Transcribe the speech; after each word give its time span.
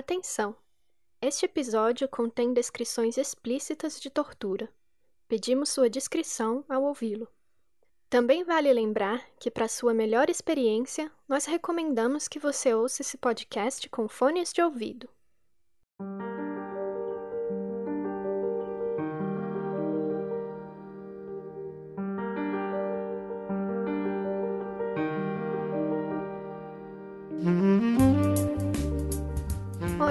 Atenção! 0.00 0.56
Este 1.20 1.44
episódio 1.44 2.08
contém 2.08 2.54
descrições 2.54 3.18
explícitas 3.18 4.00
de 4.00 4.08
tortura. 4.08 4.66
Pedimos 5.28 5.68
sua 5.68 5.90
discrição 5.90 6.64
ao 6.70 6.84
ouvi-lo. 6.84 7.28
Também 8.08 8.42
vale 8.42 8.72
lembrar 8.72 9.22
que, 9.38 9.50
para 9.50 9.68
sua 9.68 9.92
melhor 9.92 10.30
experiência, 10.30 11.12
nós 11.28 11.44
recomendamos 11.44 12.28
que 12.28 12.38
você 12.38 12.72
ouça 12.72 13.02
esse 13.02 13.18
podcast 13.18 13.90
com 13.90 14.08
fones 14.08 14.54
de 14.54 14.62
ouvido. 14.62 15.06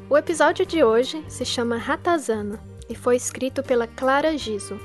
O 0.09 0.17
episódio 0.17 0.65
de 0.65 0.83
hoje 0.83 1.23
se 1.29 1.45
chama 1.45 1.77
Ratazana 1.77 2.59
e 2.89 2.95
foi 2.95 3.15
escrito 3.15 3.63
pela 3.63 3.87
Clara 3.87 4.37
Giso. 4.37 4.77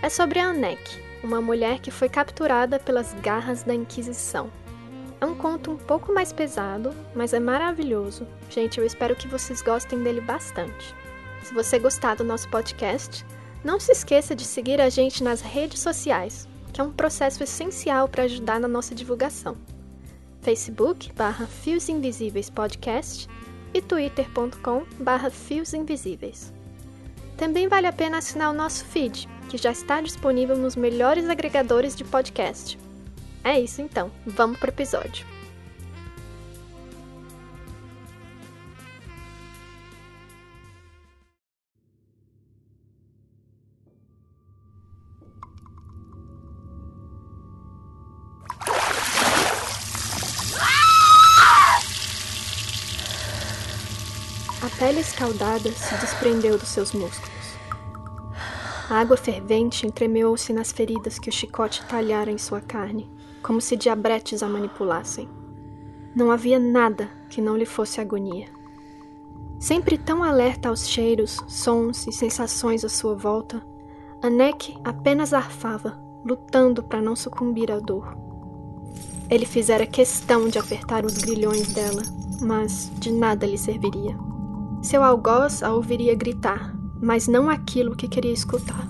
É 0.00 0.08
sobre 0.08 0.38
a 0.38 0.50
Anek, 0.50 1.02
uma 1.24 1.40
mulher 1.40 1.80
que 1.80 1.90
foi 1.90 2.08
capturada 2.08 2.78
pelas 2.78 3.12
garras 3.14 3.64
da 3.64 3.74
Inquisição. 3.74 4.48
É 5.20 5.26
um 5.26 5.34
conto 5.34 5.72
um 5.72 5.76
pouco 5.76 6.14
mais 6.14 6.32
pesado, 6.32 6.94
mas 7.12 7.32
é 7.32 7.40
maravilhoso. 7.40 8.24
Gente, 8.48 8.78
eu 8.78 8.86
espero 8.86 9.16
que 9.16 9.26
vocês 9.26 9.60
gostem 9.60 10.00
dele 10.00 10.20
bastante. 10.20 10.94
Se 11.42 11.54
você 11.54 11.78
gostar 11.78 12.16
do 12.16 12.24
nosso 12.24 12.48
podcast, 12.48 13.24
não 13.64 13.80
se 13.80 13.92
esqueça 13.92 14.34
de 14.34 14.44
seguir 14.44 14.80
a 14.80 14.88
gente 14.88 15.22
nas 15.22 15.40
redes 15.40 15.80
sociais, 15.80 16.48
que 16.72 16.80
é 16.80 16.84
um 16.84 16.92
processo 16.92 17.42
essencial 17.42 18.08
para 18.08 18.24
ajudar 18.24 18.60
na 18.60 18.68
nossa 18.68 18.94
divulgação. 18.94 19.56
Facebook 20.40 21.12
barra 21.14 21.46
Fios 21.46 21.88
Invisíveis 21.88 22.48
Podcast 22.48 23.28
e 23.74 23.82
twitter.com 23.82 24.84
barra 24.98 25.30
Fios 25.30 25.74
Invisíveis. 25.74 26.52
Também 27.36 27.68
vale 27.68 27.86
a 27.86 27.92
pena 27.92 28.18
assinar 28.18 28.50
o 28.50 28.56
nosso 28.56 28.84
feed, 28.84 29.28
que 29.48 29.56
já 29.56 29.72
está 29.72 30.00
disponível 30.00 30.56
nos 30.56 30.76
melhores 30.76 31.28
agregadores 31.28 31.94
de 31.94 32.04
podcast. 32.04 32.78
É 33.44 33.58
isso 33.58 33.80
então, 33.80 34.10
vamos 34.26 34.58
para 34.58 34.70
o 34.70 34.72
episódio. 34.72 35.37
Pele 54.78 55.00
escaldada 55.00 55.70
se 55.72 55.94
desprendeu 55.96 56.56
dos 56.56 56.68
seus 56.68 56.92
músculos. 56.92 57.58
A 58.88 59.00
água 59.00 59.16
fervente 59.16 59.86
entremeou-se 59.86 60.52
nas 60.52 60.70
feridas 60.70 61.18
que 61.18 61.28
o 61.28 61.32
chicote 61.32 61.84
talhara 61.86 62.30
em 62.30 62.38
sua 62.38 62.60
carne, 62.60 63.10
como 63.42 63.60
se 63.60 63.76
diabretes 63.76 64.42
a 64.42 64.48
manipulassem. 64.48 65.28
Não 66.14 66.30
havia 66.30 66.58
nada 66.58 67.10
que 67.28 67.40
não 67.40 67.56
lhe 67.56 67.66
fosse 67.66 68.00
agonia. 68.00 68.46
Sempre 69.58 69.98
tão 69.98 70.22
alerta 70.22 70.68
aos 70.68 70.88
cheiros, 70.88 71.38
sons 71.48 72.06
e 72.06 72.12
sensações 72.12 72.84
à 72.84 72.88
sua 72.88 73.14
volta, 73.14 73.62
Anek 74.22 74.76
apenas 74.84 75.32
arfava, 75.32 76.00
lutando 76.24 76.82
para 76.82 77.02
não 77.02 77.16
sucumbir 77.16 77.70
à 77.70 77.78
dor. 77.78 78.16
Ele 79.28 79.44
fizera 79.44 79.86
questão 79.86 80.48
de 80.48 80.58
apertar 80.58 81.04
os 81.04 81.18
grilhões 81.18 81.72
dela, 81.72 82.02
mas 82.40 82.90
de 82.98 83.12
nada 83.12 83.44
lhe 83.44 83.58
serviria. 83.58 84.27
Seu 84.80 85.02
algoz 85.02 85.60
a 85.62 85.72
ouviria 85.72 86.14
gritar, 86.14 86.72
mas 87.02 87.26
não 87.26 87.50
aquilo 87.50 87.96
que 87.96 88.06
queria 88.06 88.32
escutar. 88.32 88.88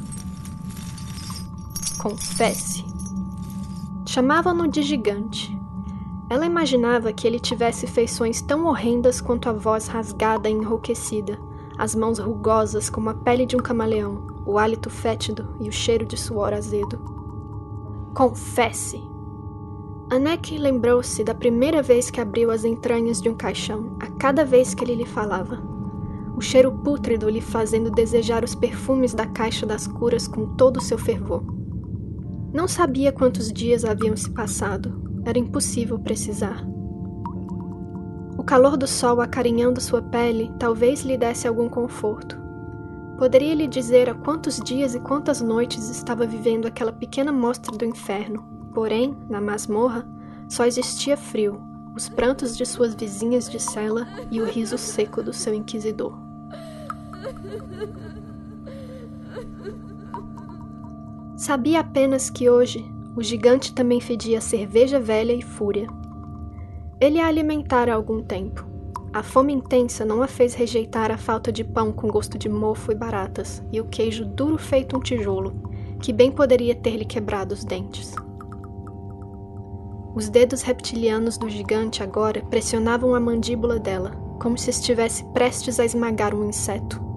Confesse. 1.99 2.85
Chamavam-no 4.07 4.69
de 4.69 4.83
gigante. 4.83 5.59
Ela 6.29 6.45
imaginava 6.45 7.11
que 7.11 7.27
ele 7.27 7.41
tivesse 7.41 7.87
feições 7.87 8.43
tão 8.43 8.67
horrendas 8.67 9.21
quanto 9.21 9.49
a 9.49 9.53
voz 9.53 9.87
rasgada 9.87 10.49
e 10.49 10.53
enrouquecida, 10.53 11.39
as 11.79 11.95
mãos 11.95 12.19
rugosas 12.19 12.91
como 12.91 13.09
a 13.09 13.15
pele 13.15 13.47
de 13.47 13.57
um 13.57 13.61
camaleão, 13.61 14.27
o 14.45 14.59
hálito 14.59 14.91
fétido 14.91 15.57
e 15.59 15.71
o 15.71 15.73
cheiro 15.73 16.05
de 16.05 16.19
suor 16.19 16.53
azedo. 16.53 16.99
Confesse! 18.15 19.03
Anek 20.11 20.57
lembrou-se 20.59 21.25
da 21.25 21.35
primeira 21.35 21.83
vez 21.83 22.11
que 22.11 22.21
abriu 22.21 22.51
as 22.51 22.65
entranhas 22.65 23.23
de 23.23 23.31
um 23.31 23.35
caixão, 23.35 23.97
a 23.99 24.07
cada 24.07 24.45
vez 24.45 24.75
que 24.75 24.85
ele 24.85 24.95
lhe 24.95 25.07
falava 25.07 25.78
o 26.39 26.41
cheiro 26.41 26.71
pútrido 26.71 27.29
lhe 27.29 27.41
fazendo 27.41 27.91
desejar 27.91 28.45
os 28.45 28.55
perfumes 28.55 29.13
da 29.13 29.27
caixa 29.27 29.67
das 29.67 29.89
curas 29.89 30.29
com 30.29 30.55
todo 30.55 30.77
o 30.77 30.81
seu 30.81 30.97
fervor. 30.97 31.43
Não 32.55 32.69
sabia 32.69 33.11
quantos 33.11 33.53
dias 33.53 33.85
haviam 33.85 34.17
se 34.17 34.31
passado, 34.31 35.21
era 35.25 35.37
impossível 35.37 35.99
precisar. 35.99 36.65
O 38.39 38.45
calor 38.45 38.77
do 38.77 38.87
sol 38.87 39.21
acarinhando 39.21 39.81
sua 39.81 40.01
pele 40.01 40.49
talvez 40.61 41.03
lhe 41.03 41.19
desse 41.19 41.49
algum 41.49 41.69
conforto. 41.69 42.39
Poderia 43.19 43.53
lhe 43.53 43.67
dizer 43.67 44.09
há 44.09 44.15
quantos 44.15 44.61
dias 44.61 44.95
e 44.95 45.01
quantas 45.01 45.41
noites 45.41 45.91
estava 45.91 46.25
vivendo 46.25 46.67
aquela 46.67 46.93
pequena 46.93 47.33
mostra 47.33 47.77
do 47.77 47.85
inferno, 47.85 48.45
porém, 48.73 49.19
na 49.29 49.41
masmorra, 49.41 50.09
só 50.49 50.65
existia 50.65 51.17
frio, 51.17 51.61
os 51.97 52.09
prantos 52.09 52.57
de 52.57 52.65
suas 52.65 52.95
vizinhas 52.95 53.51
de 53.51 53.59
cela 53.59 54.07
e 54.31 54.41
o 54.41 54.45
riso 54.45 54.79
seco 54.79 55.21
do 55.21 55.33
seu 55.33 55.53
inquisidor. 55.53 56.28
Sabia 61.37 61.81
apenas 61.81 62.29
que 62.29 62.51
hoje 62.51 62.85
o 63.17 63.23
gigante 63.23 63.73
também 63.73 64.01
fedia 64.01 64.41
cerveja 64.41 65.01
velha 65.01 65.33
e 65.33 65.43
fúria. 65.43 65.89
Ele 67.01 67.21
a 67.21 67.27
alimentara 67.27 67.93
há 67.93 67.95
algum 67.95 68.23
tempo. 68.23 68.67
A 69.13 69.23
fome 69.23 69.53
intensa 69.53 70.05
não 70.05 70.23
a 70.23 70.29
fez 70.29 70.55
rejeitar 70.55 71.11
a 71.11 71.17
falta 71.17 71.51
de 71.51 71.65
pão 71.65 71.91
com 71.93 72.09
gosto 72.09 72.37
de 72.37 72.49
mofo 72.49 72.93
e 72.93 72.95
baratas 72.95 73.63
e 73.73 73.81
o 73.81 73.87
queijo 73.87 74.25
duro 74.25 74.59
feito 74.59 74.97
um 74.97 75.01
tijolo, 75.01 75.55
que 76.03 76.13
bem 76.13 76.31
poderia 76.31 76.75
ter-lhe 76.75 77.05
quebrado 77.05 77.55
os 77.55 77.65
dentes. 77.65 78.15
Os 80.15 80.29
dedos 80.29 80.63
reptilianos 80.63 81.39
do 81.39 81.49
gigante 81.49 82.03
agora 82.03 82.43
pressionavam 82.51 83.15
a 83.15 83.21
mandíbula 83.21 83.79
dela, 83.79 84.11
como 84.41 84.59
se 84.59 84.71
estivesse 84.71 85.25
prestes 85.33 85.81
a 85.81 85.85
esmagar 85.85 86.35
um 86.35 86.49
inseto. 86.49 87.08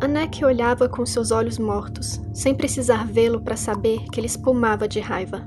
Anek 0.00 0.44
olhava 0.44 0.88
com 0.88 1.04
seus 1.04 1.32
olhos 1.32 1.58
mortos, 1.58 2.20
sem 2.32 2.54
precisar 2.54 3.04
vê-lo 3.04 3.40
para 3.40 3.56
saber 3.56 4.04
que 4.12 4.20
ele 4.20 4.28
espumava 4.28 4.86
de 4.86 5.00
raiva. 5.00 5.42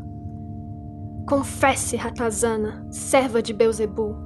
Confesse, 1.26 1.96
Ratazana, 1.96 2.86
serva 2.92 3.42
de 3.42 3.54
Beuzebu. 3.54 4.22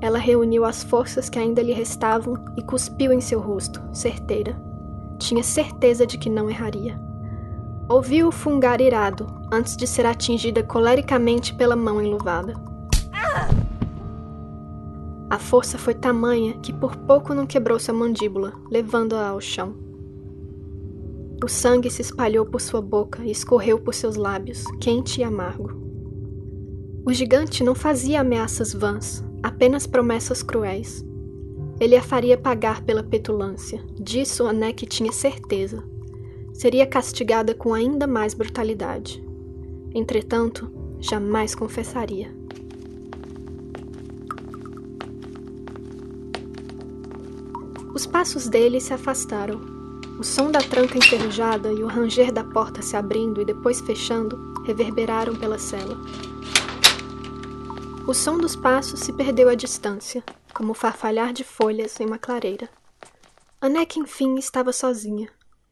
Ela 0.00 0.18
reuniu 0.18 0.64
as 0.64 0.82
forças 0.82 1.30
que 1.30 1.38
ainda 1.38 1.62
lhe 1.62 1.72
restavam 1.72 2.34
e 2.56 2.62
cuspiu 2.62 3.12
em 3.12 3.20
seu 3.20 3.40
rosto, 3.40 3.80
certeira. 3.92 4.60
Tinha 5.20 5.44
certeza 5.44 6.04
de 6.04 6.18
que 6.18 6.28
não 6.28 6.50
erraria. 6.50 7.00
Ouviu-o 7.88 8.32
fungar 8.32 8.80
irado, 8.80 9.26
antes 9.52 9.76
de 9.76 9.86
ser 9.86 10.06
atingida 10.06 10.64
colericamente 10.64 11.54
pela 11.54 11.76
mão 11.76 12.02
enluvada. 12.02 12.54
A 15.34 15.38
força 15.40 15.76
foi 15.76 15.94
tamanha 15.94 16.60
que 16.60 16.72
por 16.72 16.94
pouco 16.94 17.34
não 17.34 17.44
quebrou 17.44 17.76
sua 17.80 17.92
mandíbula, 17.92 18.52
levando-a 18.70 19.30
ao 19.30 19.40
chão. 19.40 19.74
O 21.42 21.48
sangue 21.48 21.90
se 21.90 22.02
espalhou 22.02 22.46
por 22.46 22.60
sua 22.60 22.80
boca 22.80 23.20
e 23.24 23.32
escorreu 23.32 23.80
por 23.80 23.94
seus 23.94 24.14
lábios, 24.14 24.62
quente 24.80 25.20
e 25.20 25.24
amargo. 25.24 25.72
O 27.04 27.12
gigante 27.12 27.64
não 27.64 27.74
fazia 27.74 28.20
ameaças 28.20 28.72
vãs, 28.72 29.24
apenas 29.42 29.88
promessas 29.88 30.40
cruéis. 30.40 31.04
Ele 31.80 31.96
a 31.96 32.02
faria 32.02 32.38
pagar 32.38 32.82
pela 32.82 33.02
petulância, 33.02 33.84
disso 34.00 34.46
Anek 34.46 34.86
tinha 34.86 35.10
certeza. 35.10 35.82
seria 36.52 36.86
castigada 36.86 37.56
com 37.56 37.74
ainda 37.74 38.06
mais 38.06 38.34
brutalidade. 38.34 39.20
Entretanto, 39.92 40.70
jamais 41.00 41.56
confessaria. 41.56 42.43
Os 47.94 48.06
passos 48.06 48.48
dele 48.48 48.80
se 48.80 48.92
afastaram. 48.92 49.60
O 50.18 50.24
som 50.24 50.50
da 50.50 50.58
tranca 50.58 50.98
enferrujada 50.98 51.72
e 51.72 51.84
o 51.84 51.86
ranger 51.86 52.32
da 52.32 52.42
porta 52.42 52.82
se 52.82 52.96
abrindo 52.96 53.40
e 53.40 53.44
depois 53.44 53.80
fechando 53.80 54.36
reverberaram 54.64 55.36
pela 55.36 55.58
cela. 55.58 55.96
O 58.04 58.12
som 58.12 58.36
dos 58.36 58.56
passos 58.56 58.98
se 58.98 59.12
perdeu 59.12 59.48
à 59.48 59.54
distância, 59.54 60.24
como 60.52 60.72
o 60.72 60.74
farfalhar 60.74 61.32
de 61.32 61.44
folhas 61.44 61.98
em 62.00 62.06
uma 62.06 62.18
clareira. 62.18 62.68
Anek, 63.60 64.00
enfim, 64.00 64.34
estava 64.38 64.72
sozinha, 64.72 65.30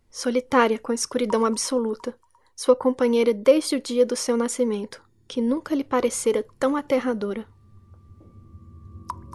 solitária 0.08 0.78
com 0.78 0.92
a 0.92 0.94
escuridão 0.94 1.44
absoluta, 1.44 2.14
sua 2.54 2.76
companheira 2.76 3.34
desde 3.34 3.74
o 3.74 3.82
dia 3.82 4.06
do 4.06 4.14
seu 4.14 4.36
nascimento, 4.36 5.02
que 5.26 5.40
nunca 5.40 5.74
lhe 5.74 5.84
parecera 5.84 6.46
tão 6.58 6.76
aterradora. 6.76 7.46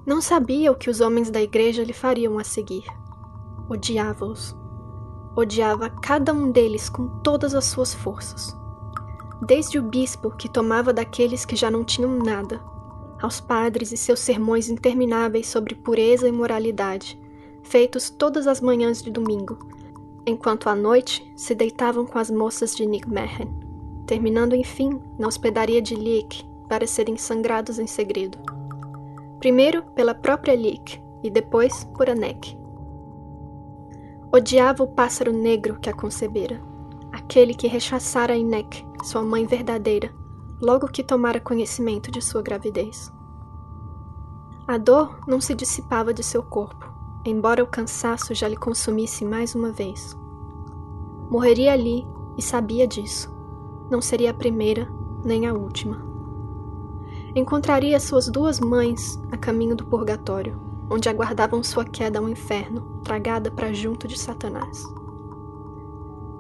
Não 0.08 0.22
sabia 0.22 0.72
o 0.72 0.76
que 0.76 0.90
os 0.90 1.02
homens 1.02 1.30
da 1.30 1.42
igreja 1.42 1.84
lhe 1.84 1.92
fariam 1.92 2.40
a 2.40 2.44
seguir. 2.46 2.86
Odiava-os. 3.70 4.56
Odiava 5.36 5.90
cada 5.90 6.34
um 6.34 6.50
deles 6.50 6.88
com 6.88 7.10
todas 7.20 7.54
as 7.54 7.66
suas 7.66 7.94
forças. 7.94 8.56
Desde 9.46 9.78
o 9.78 9.84
bispo, 9.84 10.32
que 10.32 10.48
tomava 10.48 10.94
daqueles 10.94 11.44
que 11.44 11.58
já 11.58 11.70
não 11.70 11.84
tinham 11.84 12.18
nada, 12.20 12.62
aos 13.22 13.42
padres 13.42 13.92
e 13.92 13.98
seus 13.98 14.22
sermões 14.22 14.70
intermináveis 14.70 15.48
sobre 15.48 15.76
pureza 15.76 16.26
e 16.26 16.32
moralidade, 16.32 17.20
feitos 17.62 18.10
todas 18.10 18.48
as 18.48 18.62
manhãs 18.62 19.02
de 19.02 19.12
domingo, 19.12 19.60
enquanto 20.26 20.70
à 20.70 20.76
noite 20.76 21.30
se 21.36 21.54
deitavam 21.54 22.06
com 22.06 22.18
as 22.18 22.32
moças 22.32 22.74
de 22.74 22.86
Nigmehen, 22.86 23.54
terminando 24.08 24.56
enfim 24.56 25.02
na 25.20 25.28
hospedaria 25.28 25.82
de 25.82 25.96
Liek 25.96 26.46
para 26.70 26.88
serem 26.88 27.18
sangrados 27.18 27.78
em 27.78 27.88
segredo. 27.88 28.57
Primeiro 29.40 29.84
pela 29.92 30.16
própria 30.16 30.56
Liek 30.56 31.00
e 31.24 31.30
depois 31.30 31.84
por 31.96 32.10
Anek. 32.10 32.58
Odiava 34.34 34.84
o 34.84 34.88
pássaro 34.88 35.32
negro 35.32 35.80
que 35.80 35.90
a 35.90 35.94
concebera, 35.94 36.62
aquele 37.12 37.54
que 37.54 37.68
rechaçara 37.68 38.36
Inek, 38.36 38.86
sua 39.04 39.22
mãe 39.22 39.46
verdadeira, 39.46 40.12
logo 40.60 40.88
que 40.88 41.04
tomara 41.04 41.40
conhecimento 41.40 42.10
de 42.10 42.22
sua 42.22 42.42
gravidez. 42.42 43.12
A 44.68 44.78
dor 44.78 45.20
não 45.28 45.40
se 45.40 45.54
dissipava 45.54 46.14
de 46.14 46.24
seu 46.24 46.42
corpo, 46.42 46.92
embora 47.24 47.64
o 47.64 47.68
cansaço 47.68 48.34
já 48.34 48.48
lhe 48.48 48.58
consumisse 48.58 49.24
mais 49.24 49.54
uma 49.54 49.72
vez. 49.72 50.18
Morreria 51.30 51.74
ali 51.74 52.08
e 52.38 52.42
sabia 52.42 52.88
disso. 52.88 53.34
Não 53.90 54.02
seria 54.02 54.32
a 54.32 54.34
primeira 54.34 54.88
nem 55.24 55.46
a 55.46 55.54
última. 55.54 56.07
Encontraria 57.38 58.00
suas 58.00 58.28
duas 58.28 58.60
mães 58.60 59.16
a 59.32 59.38
caminho 59.38 59.76
do 59.76 59.86
purgatório, 59.86 60.60
onde 60.90 61.08
aguardavam 61.08 61.62
sua 61.62 61.86
queda 61.86 62.18
ao 62.18 62.28
inferno, 62.28 63.00
tragada 63.04 63.52
para 63.52 63.72
junto 63.72 64.08
de 64.08 64.18
Satanás. 64.18 64.84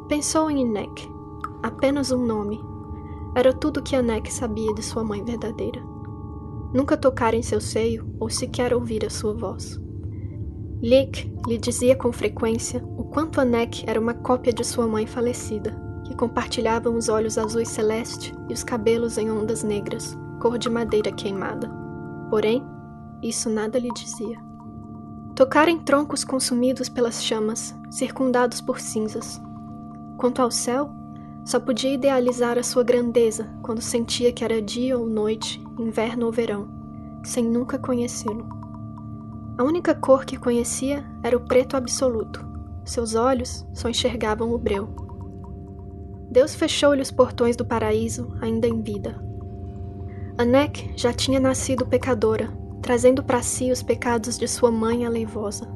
Pensou 0.07 0.49
em 0.49 0.61
Inek, 0.61 1.07
apenas 1.61 2.09
um 2.09 2.25
nome. 2.25 2.59
Era 3.35 3.53
tudo 3.53 3.83
que 3.83 3.95
Anek 3.95 4.33
sabia 4.33 4.73
de 4.73 4.81
sua 4.81 5.03
mãe 5.03 5.23
verdadeira. 5.23 5.79
Nunca 6.73 6.97
tocara 6.97 7.35
em 7.35 7.44
seu 7.44 7.61
seio 7.61 8.11
ou 8.19 8.27
sequer 8.27 8.73
ouvir 8.73 9.05
a 9.05 9.09
sua 9.11 9.35
voz. 9.35 9.79
Lick 10.81 11.31
lhe 11.45 11.59
dizia 11.59 11.95
com 11.95 12.11
frequência 12.11 12.83
o 12.97 13.03
quanto 13.03 13.39
Anek 13.39 13.88
era 13.88 14.01
uma 14.01 14.15
cópia 14.15 14.51
de 14.51 14.63
sua 14.63 14.88
mãe 14.88 15.05
falecida, 15.05 15.79
que 16.05 16.15
compartilhavam 16.15 16.95
os 16.95 17.07
olhos 17.07 17.38
azuis 17.38 17.69
celeste 17.69 18.33
e 18.49 18.53
os 18.53 18.63
cabelos 18.63 19.19
em 19.19 19.29
ondas 19.29 19.61
negras, 19.61 20.17
cor 20.39 20.57
de 20.57 20.69
madeira 20.69 21.12
queimada. 21.12 21.69
Porém, 22.30 22.63
isso 23.22 23.50
nada 23.50 23.80
lhe 23.80 23.89
dizia. 23.89 24.38
Tocar 25.36 25.68
em 25.68 25.80
troncos 25.80 26.24
consumidos 26.24 26.89
pelas 26.89 27.24
chamas, 27.24 27.75
circundados 27.89 28.60
por 28.62 28.80
cinzas. 28.80 29.42
Quanto 30.18 30.42
ao 30.42 30.50
céu, 30.50 30.89
só 31.45 31.60
podia 31.60 31.94
idealizar 31.94 32.57
a 32.57 32.63
sua 32.63 32.84
grandeza 32.84 33.50
quando 33.62 33.81
sentia 33.81 34.34
que 34.34 34.44
era 34.44 34.62
dia 34.62 34.98
ou 34.98 35.07
noite, 35.07 35.63
inverno 35.80 36.25
ou 36.25 36.31
verão, 36.31 36.68
sem 37.24 37.44
nunca 37.44 37.78
conhecê-lo. 37.78 38.48
A 39.57 39.63
única 39.63 39.95
cor 39.95 40.25
que 40.25 40.38
conhecia 40.38 41.06
era 41.24 41.38
o 41.38 41.45
preto 41.45 41.75
absoluto. 41.75 42.45
Seus 42.83 43.16
olhos 43.16 43.66
só 43.74 43.90
enxergavam 43.90 44.54
o 44.54 44.57
breu. 44.57 44.90
Deus 46.30 46.54
fechou-lhe 46.54 47.01
os 47.01 47.12
portões 47.12 47.56
do 47.56 47.66
paraíso 47.66 48.28
ainda 48.42 48.68
em 48.68 48.81
vida. 48.81 49.26
Anek 50.38 50.94
já 50.95 51.12
tinha 51.12 51.39
nascido 51.39 51.84
pecadora, 51.84 52.50
trazendo 52.80 53.24
para 53.24 53.42
si 53.42 53.72
os 53.72 53.81
pecados 53.81 54.38
de 54.38 54.48
sua 54.48 54.69
mãe 54.69 55.04
aleivosa. 55.04 55.68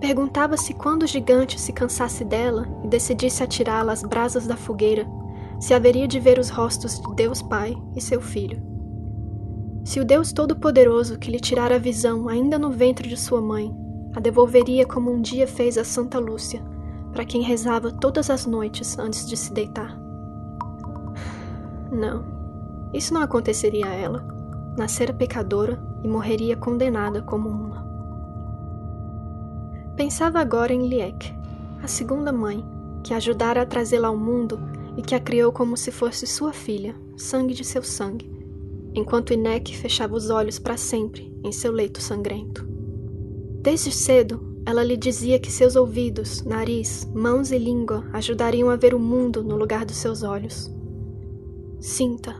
Perguntava-se 0.00 0.72
quando 0.72 1.02
o 1.02 1.06
gigante 1.06 1.60
se 1.60 1.72
cansasse 1.72 2.24
dela 2.24 2.68
e 2.84 2.86
decidisse 2.86 3.42
atirá-la 3.42 3.92
às 3.92 4.04
brasas 4.04 4.46
da 4.46 4.56
fogueira, 4.56 5.04
se 5.58 5.74
haveria 5.74 6.06
de 6.06 6.20
ver 6.20 6.38
os 6.38 6.48
rostos 6.48 7.00
de 7.00 7.14
Deus 7.16 7.42
Pai 7.42 7.76
e 7.96 8.00
seu 8.00 8.20
filho. 8.20 8.62
Se 9.84 9.98
o 9.98 10.04
Deus 10.04 10.32
Todo-Poderoso 10.32 11.18
que 11.18 11.30
lhe 11.30 11.40
tirara 11.40 11.74
a 11.74 11.80
visão 11.80 12.28
ainda 12.28 12.56
no 12.56 12.70
ventre 12.70 13.08
de 13.08 13.16
sua 13.16 13.40
mãe, 13.40 13.74
a 14.14 14.20
devolveria 14.20 14.86
como 14.86 15.10
um 15.10 15.20
dia 15.20 15.48
fez 15.48 15.76
a 15.76 15.82
Santa 15.82 16.20
Lúcia, 16.20 16.62
para 17.12 17.24
quem 17.24 17.42
rezava 17.42 17.90
todas 17.90 18.30
as 18.30 18.46
noites 18.46 18.96
antes 18.96 19.26
de 19.26 19.36
se 19.36 19.52
deitar. 19.52 19.98
Não, 21.90 22.37
isso 22.92 23.12
não 23.12 23.22
aconteceria 23.22 23.86
a 23.86 23.94
ela. 23.94 24.26
Nascera 24.76 25.12
pecadora 25.12 25.78
e 26.02 26.08
morreria 26.08 26.56
condenada 26.56 27.22
como 27.22 27.48
uma. 27.48 27.86
Pensava 29.96 30.38
agora 30.38 30.72
em 30.72 30.86
Liek, 30.86 31.34
a 31.82 31.88
segunda 31.88 32.32
mãe, 32.32 32.64
que 33.02 33.12
ajudara 33.12 33.62
a 33.62 33.66
trazê-la 33.66 34.08
ao 34.08 34.16
mundo 34.16 34.60
e 34.96 35.02
que 35.02 35.14
a 35.14 35.20
criou 35.20 35.52
como 35.52 35.76
se 35.76 35.90
fosse 35.90 36.26
sua 36.26 36.52
filha, 36.52 36.94
sangue 37.16 37.54
de 37.54 37.64
seu 37.64 37.82
sangue, 37.82 38.30
enquanto 38.94 39.32
Inek 39.32 39.76
fechava 39.76 40.14
os 40.14 40.30
olhos 40.30 40.58
para 40.58 40.76
sempre 40.76 41.32
em 41.44 41.52
seu 41.52 41.72
leito 41.72 42.00
sangrento. 42.00 42.66
Desde 43.60 43.92
cedo, 43.92 44.48
ela 44.66 44.84
lhe 44.84 44.96
dizia 44.96 45.38
que 45.38 45.50
seus 45.50 45.76
ouvidos, 45.76 46.42
nariz, 46.42 47.08
mãos 47.14 47.50
e 47.50 47.58
língua 47.58 48.04
ajudariam 48.12 48.70
a 48.70 48.76
ver 48.76 48.94
o 48.94 48.98
mundo 48.98 49.42
no 49.42 49.56
lugar 49.56 49.84
dos 49.84 49.96
seus 49.96 50.22
olhos. 50.22 50.70
Sinta, 51.80 52.36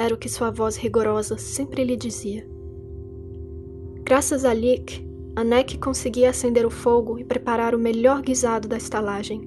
era 0.00 0.14
o 0.14 0.16
que 0.16 0.30
sua 0.30 0.50
voz 0.50 0.76
rigorosa 0.76 1.36
sempre 1.36 1.84
lhe 1.84 1.94
dizia. 1.94 2.48
Graças 4.02 4.46
a 4.46 4.54
Liek, 4.54 5.06
Anek 5.36 5.76
conseguia 5.76 6.30
acender 6.30 6.64
o 6.64 6.70
fogo 6.70 7.18
e 7.18 7.24
preparar 7.24 7.74
o 7.74 7.78
melhor 7.78 8.22
guisado 8.22 8.66
da 8.66 8.78
estalagem. 8.78 9.46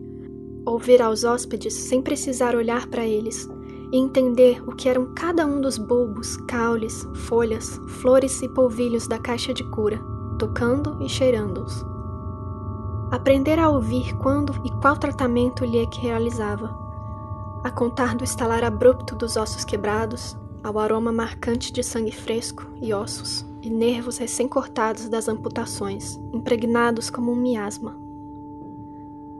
Ouvir 0.63 1.01
aos 1.01 1.23
hóspedes 1.23 1.73
sem 1.73 2.03
precisar 2.03 2.55
olhar 2.55 2.85
para 2.87 3.03
eles 3.03 3.49
e 3.91 3.97
entender 3.97 4.61
o 4.69 4.75
que 4.75 4.87
eram 4.87 5.11
cada 5.15 5.43
um 5.43 5.59
dos 5.59 5.79
bulbos, 5.79 6.37
caules, 6.47 7.03
folhas, 7.27 7.81
flores 7.87 8.39
e 8.43 8.49
polvilhos 8.49 9.07
da 9.07 9.17
caixa 9.17 9.55
de 9.55 9.63
cura, 9.71 9.99
tocando 10.37 11.03
e 11.03 11.09
cheirando-os. 11.09 11.83
Aprender 13.11 13.57
a 13.57 13.69
ouvir 13.69 14.15
quando 14.17 14.53
e 14.63 14.69
qual 14.79 14.97
tratamento 14.97 15.63
que 15.89 15.99
realizava. 15.99 16.77
A 17.63 17.71
contar 17.71 18.15
do 18.15 18.23
estalar 18.23 18.63
abrupto 18.63 19.15
dos 19.15 19.35
ossos 19.35 19.63
quebrados, 19.65 20.37
ao 20.63 20.79
aroma 20.79 21.11
marcante 21.11 21.73
de 21.73 21.83
sangue 21.83 22.11
fresco 22.11 22.67
e 22.81 22.93
ossos, 22.93 23.45
e 23.61 23.69
nervos 23.69 24.17
recém-cortados 24.17 25.09
das 25.09 25.27
amputações, 25.27 26.19
impregnados 26.31 27.09
como 27.09 27.31
um 27.31 27.35
miasma. 27.35 27.97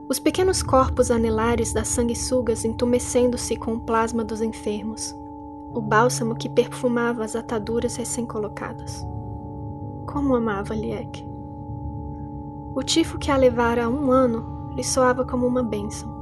Os 0.06 0.18
pequenos 0.18 0.62
corpos 0.62 1.10
anelares 1.10 1.72
das 1.72 1.88
sanguessugas 1.88 2.64
entumecendo-se 2.64 3.56
com 3.56 3.74
o 3.74 3.80
plasma 3.80 4.22
dos 4.22 4.42
enfermos, 4.42 5.14
o 5.72 5.80
bálsamo 5.80 6.34
que 6.34 6.48
perfumava 6.48 7.24
as 7.24 7.34
ataduras 7.34 7.96
recém-colocadas. 7.96 9.02
Como 10.06 10.34
amava 10.34 10.74
Liek! 10.74 11.24
O 12.74 12.82
tifo 12.82 13.18
que 13.18 13.30
a 13.30 13.36
levara 13.36 13.86
há 13.86 13.88
um 13.88 14.10
ano 14.10 14.72
lhe 14.76 14.84
soava 14.84 15.24
como 15.24 15.46
uma 15.46 15.62
bênção. 15.62 16.12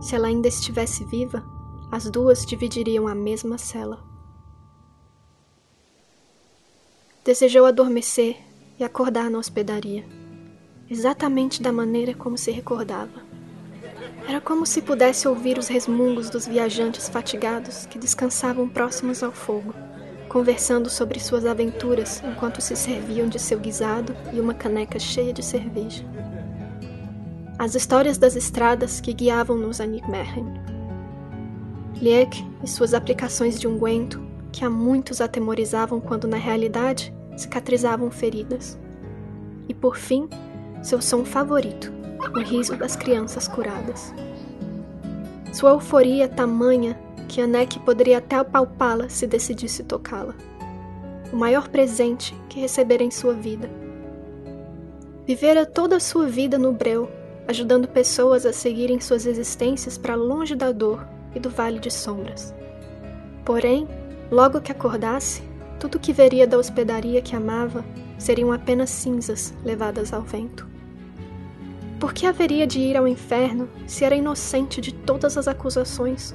Se 0.00 0.14
ela 0.14 0.28
ainda 0.28 0.48
estivesse 0.48 1.04
viva, 1.04 1.44
as 1.90 2.10
duas 2.10 2.44
dividiriam 2.44 3.06
a 3.06 3.14
mesma 3.14 3.58
cela. 3.58 4.07
Desejou 7.28 7.66
adormecer 7.66 8.38
e 8.78 8.84
acordar 8.84 9.28
na 9.30 9.38
hospedaria, 9.38 10.02
exatamente 10.88 11.62
da 11.62 11.70
maneira 11.70 12.14
como 12.14 12.38
se 12.38 12.50
recordava. 12.50 13.20
Era 14.26 14.40
como 14.40 14.64
se 14.64 14.80
pudesse 14.80 15.28
ouvir 15.28 15.58
os 15.58 15.68
resmungos 15.68 16.30
dos 16.30 16.46
viajantes 16.46 17.06
fatigados 17.06 17.84
que 17.84 17.98
descansavam 17.98 18.66
próximos 18.66 19.22
ao 19.22 19.30
fogo, 19.30 19.74
conversando 20.26 20.88
sobre 20.88 21.20
suas 21.20 21.44
aventuras 21.44 22.22
enquanto 22.24 22.62
se 22.62 22.74
serviam 22.74 23.28
de 23.28 23.38
seu 23.38 23.58
guisado 23.60 24.16
e 24.32 24.40
uma 24.40 24.54
caneca 24.54 24.98
cheia 24.98 25.30
de 25.30 25.44
cerveja. 25.44 26.06
as 27.58 27.74
histórias 27.74 28.16
das 28.16 28.36
estradas 28.36 29.02
que 29.02 29.12
guiavam-nos 29.12 29.82
a 29.82 29.86
Nijmegen. 29.86 30.46
Liek 32.00 32.42
e 32.64 32.66
suas 32.66 32.94
aplicações 32.94 33.60
de 33.60 33.68
unguento, 33.68 34.18
que 34.50 34.64
a 34.64 34.70
muitos 34.70 35.20
atemorizavam 35.20 36.00
quando 36.00 36.26
na 36.26 36.38
realidade 36.38 37.17
cicatrizavam 37.38 38.10
feridas. 38.10 38.78
E 39.68 39.74
por 39.74 39.96
fim, 39.96 40.28
seu 40.82 41.00
som 41.00 41.24
favorito, 41.24 41.92
o 42.34 42.40
riso 42.40 42.76
das 42.76 42.96
crianças 42.96 43.46
curadas. 43.46 44.12
Sua 45.52 45.70
euforia 45.70 46.28
tamanha 46.28 46.98
que 47.28 47.40
Anek 47.40 47.78
poderia 47.80 48.18
até 48.18 48.36
apalpá-la 48.36 49.08
se 49.08 49.26
decidisse 49.26 49.84
tocá-la. 49.84 50.34
O 51.32 51.36
maior 51.36 51.68
presente 51.68 52.34
que 52.48 52.60
recebera 52.60 53.02
em 53.02 53.10
sua 53.10 53.34
vida. 53.34 53.70
Vivera 55.26 55.66
toda 55.66 55.96
a 55.96 56.00
sua 56.00 56.26
vida 56.26 56.58
no 56.58 56.72
breu, 56.72 57.08
ajudando 57.46 57.86
pessoas 57.86 58.46
a 58.46 58.52
seguirem 58.52 58.98
suas 58.98 59.26
existências 59.26 59.98
para 59.98 60.14
longe 60.14 60.54
da 60.54 60.72
dor 60.72 61.06
e 61.34 61.38
do 61.40 61.50
vale 61.50 61.78
de 61.78 61.90
sombras. 61.90 62.54
Porém, 63.44 63.86
logo 64.30 64.60
que 64.60 64.72
acordasse, 64.72 65.42
tudo 65.78 65.98
que 65.98 66.12
veria 66.12 66.46
da 66.46 66.58
hospedaria 66.58 67.22
que 67.22 67.36
amava 67.36 67.84
seriam 68.18 68.52
apenas 68.52 68.90
cinzas 68.90 69.54
levadas 69.64 70.12
ao 70.12 70.22
vento. 70.22 70.66
Por 72.00 72.12
que 72.12 72.26
haveria 72.26 72.66
de 72.66 72.78
ir 72.78 72.96
ao 72.96 73.08
inferno 73.08 73.68
se 73.86 74.04
era 74.04 74.14
inocente 74.14 74.80
de 74.80 74.92
todas 74.92 75.36
as 75.36 75.48
acusações? 75.48 76.34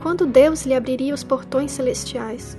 Quando 0.00 0.26
Deus 0.26 0.64
lhe 0.64 0.74
abriria 0.74 1.14
os 1.14 1.24
portões 1.24 1.72
celestiais? 1.72 2.56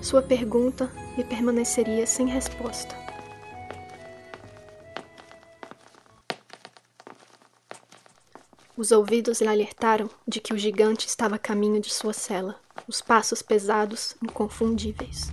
Sua 0.00 0.22
pergunta 0.22 0.90
lhe 1.16 1.24
permaneceria 1.24 2.06
sem 2.06 2.26
resposta. 2.28 2.94
Os 8.76 8.92
ouvidos 8.92 9.40
lhe 9.40 9.48
alertaram 9.48 10.10
de 10.28 10.38
que 10.38 10.52
o 10.52 10.58
gigante 10.58 11.06
estava 11.06 11.36
a 11.36 11.38
caminho 11.38 11.80
de 11.80 11.92
sua 11.92 12.12
cela, 12.12 12.56
os 12.88 13.02
passos 13.02 13.42
pesados, 13.42 14.16
inconfundíveis. 14.22 15.32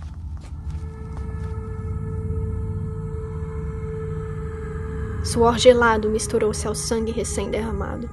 Suor 5.24 5.58
gelado 5.58 6.10
misturou-se 6.10 6.66
ao 6.66 6.74
sangue 6.74 7.12
recém-derramado. 7.12 8.10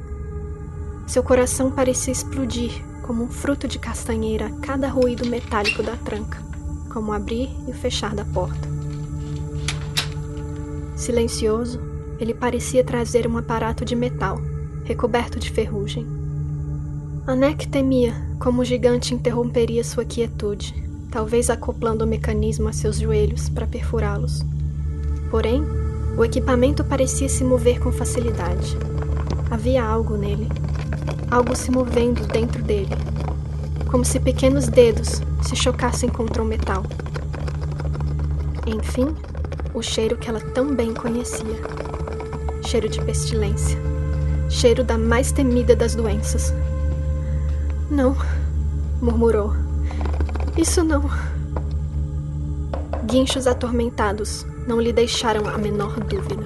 Seu 1.07 1.21
coração 1.21 1.69
parecia 1.69 2.13
explodir 2.13 2.71
como 3.01 3.23
um 3.23 3.29
fruto 3.29 3.67
de 3.67 3.77
castanheira 3.77 4.47
a 4.47 4.59
cada 4.61 4.87
ruído 4.87 5.27
metálico 5.27 5.83
da 5.83 5.97
tranca, 5.97 6.41
como 6.93 7.11
abrir 7.11 7.49
e 7.67 7.73
fechar 7.73 8.15
da 8.15 8.23
porta. 8.23 8.69
Silencioso, 10.95 11.81
ele 12.19 12.33
parecia 12.33 12.83
trazer 12.83 13.27
um 13.27 13.37
aparato 13.37 13.83
de 13.83 13.95
metal, 13.95 14.39
recoberto 14.85 15.39
de 15.39 15.49
ferrugem. 15.49 16.20
Anek 17.27 17.67
temia 17.67 18.15
como 18.39 18.61
o 18.61 18.65
gigante 18.65 19.13
interromperia 19.13 19.83
sua 19.83 20.03
quietude, 20.03 20.73
talvez 21.11 21.51
acoplando 21.51 22.03
o 22.03 22.07
mecanismo 22.07 22.67
a 22.67 22.73
seus 22.73 22.97
joelhos 22.97 23.47
para 23.47 23.67
perfurá-los. 23.67 24.43
Porém, 25.29 25.63
o 26.17 26.25
equipamento 26.25 26.83
parecia 26.83 27.29
se 27.29 27.43
mover 27.43 27.79
com 27.79 27.91
facilidade. 27.91 28.75
Havia 29.51 29.83
algo 29.83 30.17
nele, 30.17 30.47
algo 31.29 31.55
se 31.55 31.69
movendo 31.69 32.25
dentro 32.25 32.63
dele, 32.63 32.95
como 33.89 34.03
se 34.03 34.19
pequenos 34.19 34.67
dedos 34.67 35.21
se 35.43 35.55
chocassem 35.55 36.09
contra 36.09 36.41
o 36.41 36.45
metal. 36.45 36.83
Enfim, 38.65 39.15
o 39.75 39.81
cheiro 39.83 40.17
que 40.17 40.27
ela 40.27 40.41
tão 40.41 40.73
bem 40.73 40.91
conhecia 40.91 41.59
cheiro 42.65 42.89
de 42.89 43.01
pestilência, 43.01 43.77
cheiro 44.49 44.83
da 44.83 44.97
mais 44.97 45.31
temida 45.31 45.75
das 45.75 45.93
doenças. 45.93 46.53
Não, 47.91 48.17
murmurou. 48.99 49.53
Isso 50.57 50.83
não. 50.83 51.07
Guinchos 53.05 53.45
atormentados 53.45 54.45
não 54.65 54.81
lhe 54.81 54.91
deixaram 54.91 55.47
a 55.47 55.57
menor 55.59 55.99
dúvida. 55.99 56.43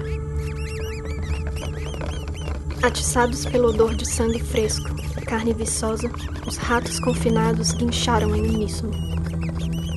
Atiçados 2.82 3.46
pelo 3.46 3.68
odor 3.68 3.94
de 3.94 4.06
sangue 4.06 4.42
fresco 4.42 4.96
carne 5.26 5.52
viçosa, 5.52 6.08
os 6.46 6.56
ratos 6.56 7.00
confinados 7.00 7.72
guincharam 7.72 8.34
em 8.34 8.42
uníssono, 8.42 8.92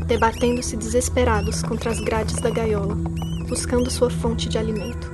debatendo-se 0.07 0.75
desesperados 0.75 1.61
contra 1.61 1.91
as 1.91 1.99
grades 1.99 2.35
da 2.41 2.49
gaiola, 2.49 2.95
buscando 3.47 3.91
sua 3.91 4.09
fonte 4.09 4.49
de 4.49 4.57
alimento, 4.57 5.11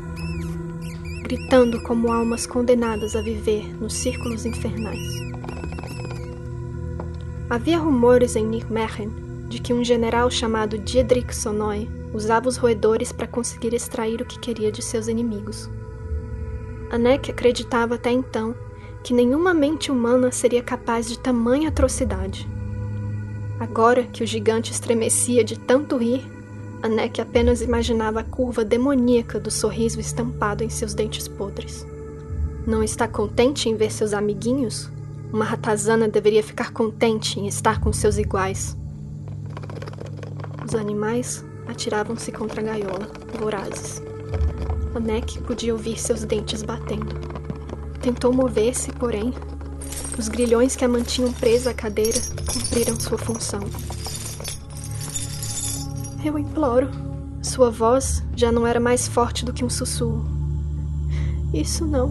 gritando 1.24 1.82
como 1.82 2.13
almas 2.13 2.48
condenadas 2.48 3.13
a 3.13 3.22
viver 3.22 3.75
nos 3.77 3.94
círculos 3.94 4.46
infernais. 4.46 5.35
Havia 7.56 7.80
rumores 7.80 8.36
em 8.36 8.46
Nijmegen 8.46 9.10
de 9.48 9.60
que 9.60 9.74
um 9.74 9.82
general 9.82 10.30
chamado 10.30 10.78
Diedrich 10.78 11.34
Sonoy 11.34 11.90
usava 12.14 12.50
os 12.50 12.58
roedores 12.58 13.14
para 13.14 13.28
conseguir 13.28 13.74
extrair 13.74 14.22
o 14.22 14.26
que 14.26 14.38
queria 14.38 14.70
de 14.70 14.82
seus 14.82 15.08
inimigos. 15.08 15.70
Anek 16.92 17.32
acreditava 17.32 17.96
até 17.96 18.12
então 18.12 18.54
que 19.06 19.14
nenhuma 19.14 19.54
mente 19.54 19.90
humana 19.90 20.34
seria 20.34 20.62
capaz 20.62 21.08
de 21.08 21.18
tamanha 21.18 21.70
atrocidade. 21.70 22.46
Agora 23.58 24.04
que 24.04 24.22
o 24.22 24.28
gigante 24.28 24.74
estremecia 24.74 25.42
de 25.42 25.58
tanto 25.58 25.96
rir, 25.96 26.30
Anek 26.84 27.22
apenas 27.22 27.62
imaginava 27.62 28.20
a 28.20 28.26
curva 28.26 28.66
demoníaca 28.66 29.40
do 29.40 29.50
sorriso 29.50 30.02
estampado 30.02 30.62
em 30.62 30.70
seus 30.70 30.94
dentes 30.94 31.26
podres. 31.26 31.88
Não 32.68 32.84
está 32.84 33.08
contente 33.08 33.70
em 33.70 33.78
ver 33.78 33.94
seus 33.94 34.14
amiguinhos? 34.14 34.94
Uma 35.32 35.46
ratazana 35.46 36.08
deveria 36.08 36.44
ficar 36.44 36.72
contente 36.72 37.39
em 37.39 37.48
estar 37.48 37.79
com 37.79 37.91
seus 37.91 38.17
iguais. 38.17 38.77
Os 40.65 40.74
animais 40.75 41.46
atiravam-se 41.67 42.32
contra 42.32 42.62
a 42.62 42.63
gaiola, 42.63 43.08
vorazes. 43.39 44.01
Anek 44.96 45.41
podia 45.41 45.74
ouvir 45.74 46.00
seus 46.00 46.24
dentes 46.24 46.63
batendo. 46.63 47.15
Tentou 48.01 48.32
mover-se, 48.32 48.91
porém, 48.94 49.34
os 50.17 50.29
grilhões 50.29 50.75
que 50.75 50.86
a 50.86 50.88
mantinham 50.88 51.34
presa 51.34 51.72
à 51.72 51.74
cadeira 51.74 52.20
cumpriram 52.48 52.98
sua 53.00 53.17
função. 53.17 53.62
Eu 56.24 56.39
imploro. 56.39 56.89
Sua 57.41 57.70
voz 57.70 58.24
já 58.36 58.51
não 58.51 58.65
era 58.65 58.79
mais 58.79 59.08
forte 59.08 59.46
do 59.46 59.53
que 59.53 59.63
um 59.63 59.70
sussurro. 59.70 60.25
Isso 61.53 61.86
não. 61.86 62.10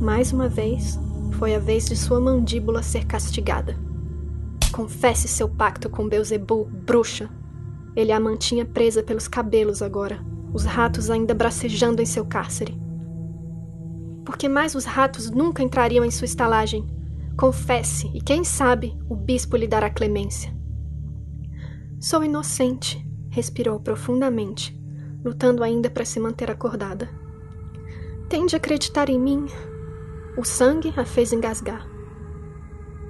Mais 0.00 0.32
uma 0.32 0.48
vez, 0.48 0.98
foi 1.40 1.54
a 1.54 1.58
vez 1.58 1.86
de 1.86 1.96
sua 1.96 2.20
mandíbula 2.20 2.82
ser 2.82 3.06
castigada. 3.06 3.74
Confesse 4.70 5.26
seu 5.26 5.48
pacto 5.48 5.88
com 5.88 6.06
Beuzebu, 6.06 6.66
bruxa. 6.66 7.30
Ele 7.96 8.12
a 8.12 8.20
mantinha 8.20 8.66
presa 8.66 9.02
pelos 9.02 9.26
cabelos 9.26 9.80
agora, 9.80 10.22
os 10.52 10.64
ratos 10.64 11.08
ainda 11.08 11.32
bracejando 11.32 12.02
em 12.02 12.04
seu 12.04 12.26
cárcere. 12.26 12.78
Porque 14.22 14.50
mais 14.50 14.74
os 14.74 14.84
ratos 14.84 15.30
nunca 15.30 15.62
entrariam 15.62 16.04
em 16.04 16.10
sua 16.10 16.26
estalagem. 16.26 16.86
Confesse, 17.38 18.10
e 18.12 18.20
quem 18.20 18.44
sabe 18.44 18.94
o 19.08 19.16
bispo 19.16 19.56
lhe 19.56 19.66
dará 19.66 19.88
clemência. 19.88 20.54
Sou 21.98 22.22
inocente, 22.22 23.02
respirou 23.30 23.80
profundamente, 23.80 24.78
lutando 25.24 25.64
ainda 25.64 25.88
para 25.88 26.04
se 26.04 26.20
manter 26.20 26.50
acordada. 26.50 27.08
Tende 28.28 28.54
a 28.54 28.58
acreditar 28.58 29.08
em 29.08 29.18
mim. 29.18 29.46
O 30.36 30.44
sangue 30.44 30.92
a 30.96 31.04
fez 31.04 31.32
engasgar. 31.32 31.86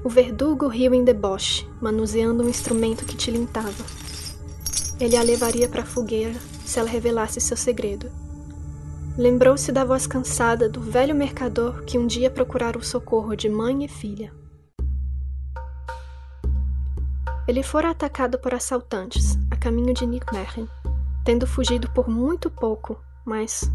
O 0.03 0.09
verdugo 0.09 0.67
riu 0.67 0.95
em 0.95 1.05
deboche, 1.05 1.69
manuseando 1.81 2.43
um 2.43 2.49
instrumento 2.49 3.05
que 3.05 3.17
tilintava. 3.17 3.85
Ele 4.99 5.17
a 5.17 5.23
levaria 5.23 5.69
para 5.69 5.83
a 5.83 5.87
fogueira 5.87 6.39
se 6.65 6.79
ela 6.79 6.89
revelasse 6.89 7.41
seu 7.41 7.57
segredo. 7.57 8.11
Lembrou-se 9.19 9.71
da 9.71 9.85
voz 9.85 10.07
cansada 10.07 10.69
do 10.69 10.81
velho 10.81 11.15
mercador 11.15 11.85
que 11.85 11.99
um 11.99 12.07
dia 12.07 12.31
procurara 12.31 12.79
o 12.79 12.83
socorro 12.83 13.35
de 13.35 13.49
mãe 13.49 13.85
e 13.85 13.89
filha. 13.89 14.33
Ele 17.47 17.63
fora 17.63 17.91
atacado 17.91 18.39
por 18.39 18.55
assaltantes, 18.55 19.37
a 19.51 19.57
caminho 19.57 19.93
de 19.93 20.07
Nijmegen, 20.07 20.69
tendo 21.25 21.47
fugido 21.47 21.91
por 21.91 22.09
muito 22.09 22.49
pouco, 22.49 23.03
mas 23.27 23.71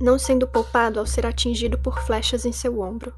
não 0.00 0.18
sendo 0.18 0.46
poupado 0.46 1.00
ao 1.00 1.06
ser 1.06 1.26
atingido 1.26 1.78
por 1.78 1.98
flechas 2.00 2.44
em 2.44 2.52
seu 2.52 2.80
ombro. 2.80 3.12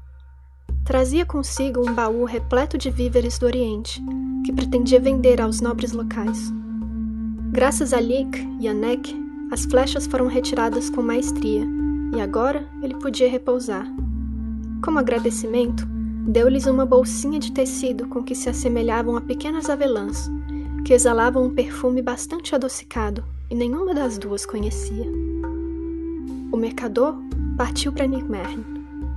Trazia 0.83 1.25
consigo 1.25 1.87
um 1.87 1.93
baú 1.93 2.25
repleto 2.25 2.77
de 2.77 2.89
víveres 2.89 3.37
do 3.37 3.45
Oriente, 3.45 4.01
que 4.45 4.51
pretendia 4.51 4.99
vender 4.99 5.39
aos 5.39 5.61
nobres 5.61 5.91
locais. 5.91 6.51
Graças 7.51 7.93
a 7.93 7.99
Lik 7.99 8.47
e 8.59 8.67
a 8.67 8.73
Nek, 8.73 9.15
as 9.51 9.65
flechas 9.65 10.07
foram 10.07 10.27
retiradas 10.27 10.89
com 10.89 11.01
maestria, 11.01 11.67
e 12.15 12.19
agora 12.19 12.67
ele 12.81 12.95
podia 12.95 13.29
repousar. 13.29 13.85
Como 14.83 14.97
agradecimento, 14.97 15.85
deu-lhes 16.25 16.65
uma 16.65 16.85
bolsinha 16.85 17.39
de 17.39 17.51
tecido 17.51 18.07
com 18.07 18.23
que 18.23 18.33
se 18.33 18.49
assemelhavam 18.49 19.15
a 19.15 19.21
pequenas 19.21 19.69
avelãs, 19.69 20.29
que 20.83 20.93
exalavam 20.93 21.45
um 21.45 21.53
perfume 21.53 22.01
bastante 22.01 22.55
adocicado 22.55 23.23
e 23.49 23.55
nenhuma 23.55 23.93
das 23.93 24.17
duas 24.17 24.45
conhecia. 24.45 25.05
O 26.51 26.57
mercador 26.57 27.15
partiu 27.57 27.93
para 27.93 28.05
Nigmern, 28.05 28.63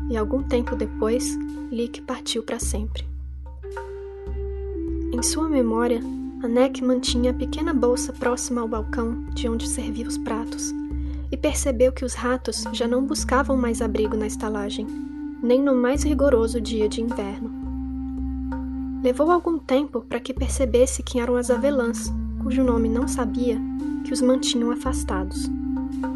e 0.09 0.17
algum 0.17 0.43
tempo 0.43 0.77
depois, 0.77 1.37
Lick 1.71 2.03
partiu 2.03 2.43
para 2.43 2.59
sempre. 2.59 3.05
Em 5.13 5.23
sua 5.23 5.49
memória, 5.49 6.01
Anek 6.45 6.85
mantinha 6.85 7.31
a 7.31 7.35
pequena 7.35 7.73
bolsa 7.73 8.13
próxima 8.13 8.61
ao 8.61 8.69
balcão 8.69 9.25
de 9.35 9.49
onde 9.49 9.67
servia 9.67 10.07
os 10.07 10.19
pratos 10.19 10.73
e 11.33 11.37
percebeu 11.37 11.91
que 11.91 12.05
os 12.05 12.15
ratos 12.15 12.65
já 12.73 12.87
não 12.87 13.05
buscavam 13.05 13.57
mais 13.57 13.81
abrigo 13.81 14.17
na 14.17 14.27
estalagem, 14.27 14.87
nem 15.43 15.61
no 15.61 15.75
mais 15.75 16.05
rigoroso 16.05 16.61
dia 16.61 16.89
de 16.89 17.01
inverno. 17.01 17.51
Levou 19.03 19.31
algum 19.31 19.59
tempo 19.59 20.03
para 20.03 20.21
que 20.21 20.33
percebesse 20.33 21.03
que 21.03 21.19
eram 21.19 21.35
as 21.35 21.51
avelãs, 21.51 22.13
cujo 22.43 22.63
nome 22.63 22.89
não 22.89 23.09
sabia, 23.09 23.59
que 24.05 24.13
os 24.13 24.21
mantinham 24.21 24.71
afastados. 24.71 25.51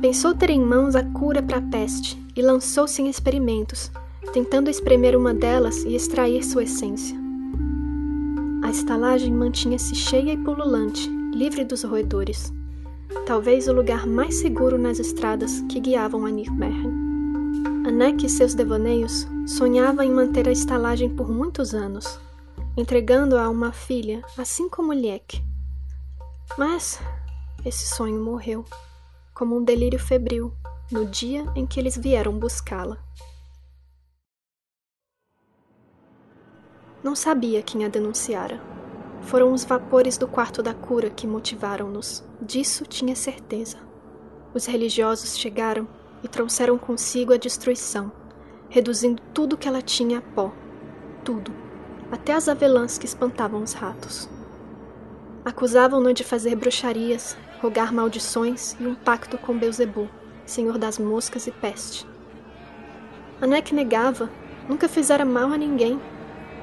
Pensou 0.00 0.34
ter 0.34 0.50
em 0.50 0.60
mãos 0.60 0.94
a 0.94 1.02
cura 1.02 1.42
para 1.42 1.58
a 1.58 1.62
peste 1.62 2.20
e 2.36 2.42
lançou-se 2.42 3.02
em 3.02 3.08
experimentos, 3.08 3.90
tentando 4.32 4.70
espremer 4.70 5.16
uma 5.16 5.34
delas 5.34 5.84
e 5.84 5.94
extrair 5.94 6.44
sua 6.44 6.64
essência. 6.64 7.18
A 8.62 8.70
estalagem 8.70 9.32
mantinha-se 9.32 9.94
cheia 9.94 10.32
e 10.32 10.36
pululante, 10.36 11.08
livre 11.34 11.64
dos 11.64 11.82
roedores. 11.82 12.52
Talvez 13.26 13.66
o 13.66 13.72
lugar 13.72 14.06
mais 14.06 14.36
seguro 14.36 14.78
nas 14.78 14.98
estradas 14.98 15.62
que 15.68 15.80
guiavam 15.80 16.26
a 16.26 16.30
Nirmern. 16.30 16.92
Anek 17.86 18.26
e 18.26 18.28
seus 18.28 18.54
devaneios 18.54 19.26
sonhava 19.46 20.04
em 20.04 20.12
manter 20.12 20.46
a 20.46 20.52
estalagem 20.52 21.08
por 21.08 21.30
muitos 21.30 21.74
anos, 21.74 22.20
entregando-a 22.76 23.44
a 23.44 23.50
uma 23.50 23.72
filha, 23.72 24.22
assim 24.36 24.68
como 24.68 24.92
Liek. 24.92 25.42
Mas 26.58 27.00
esse 27.64 27.88
sonho 27.88 28.22
morreu, 28.22 28.64
como 29.38 29.56
um 29.56 29.62
delírio 29.62 30.00
febril, 30.00 30.52
no 30.90 31.06
dia 31.06 31.46
em 31.54 31.64
que 31.64 31.78
eles 31.78 31.96
vieram 31.96 32.36
buscá-la. 32.36 32.98
Não 37.04 37.14
sabia 37.14 37.62
quem 37.62 37.84
a 37.84 37.88
denunciara. 37.88 38.60
Foram 39.22 39.52
os 39.52 39.64
vapores 39.64 40.18
do 40.18 40.26
quarto 40.26 40.60
da 40.60 40.74
cura 40.74 41.08
que 41.08 41.24
motivaram-nos. 41.24 42.24
Disso 42.42 42.84
tinha 42.84 43.14
certeza. 43.14 43.78
Os 44.52 44.66
religiosos 44.66 45.38
chegaram 45.38 45.86
e 46.24 46.26
trouxeram 46.26 46.76
consigo 46.76 47.32
a 47.32 47.36
destruição, 47.36 48.10
reduzindo 48.68 49.22
tudo 49.32 49.56
que 49.56 49.68
ela 49.68 49.80
tinha 49.80 50.18
a 50.18 50.22
pó. 50.22 50.52
Tudo. 51.24 51.52
Até 52.10 52.32
as 52.32 52.48
avelãs 52.48 52.98
que 52.98 53.06
espantavam 53.06 53.62
os 53.62 53.72
ratos. 53.72 54.28
Acusavam-no 55.48 56.12
de 56.12 56.22
fazer 56.22 56.54
bruxarias, 56.56 57.34
rogar 57.62 57.90
maldições 57.90 58.76
e 58.78 58.86
um 58.86 58.94
pacto 58.94 59.38
com 59.38 59.56
Beuzebu, 59.56 60.06
senhor 60.44 60.76
das 60.76 60.98
moscas 60.98 61.46
e 61.46 61.50
peste. 61.50 62.06
Anek 63.40 63.74
negava, 63.74 64.28
nunca 64.68 64.88
fizera 64.88 65.24
mal 65.24 65.50
a 65.50 65.56
ninguém 65.56 65.98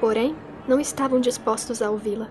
porém 0.00 0.36
não 0.68 0.80
estavam 0.80 1.20
dispostos 1.20 1.80
a 1.82 1.90
ouvi-la. 1.90 2.28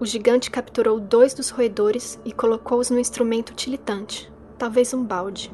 O 0.00 0.06
gigante 0.06 0.50
capturou 0.50 1.00
dois 1.00 1.34
dos 1.34 1.50
roedores 1.50 2.20
e 2.24 2.32
colocou-os 2.32 2.88
no 2.88 3.00
instrumento 3.00 3.52
tilitante, 3.52 4.32
talvez 4.56 4.94
um 4.94 5.02
balde. 5.02 5.52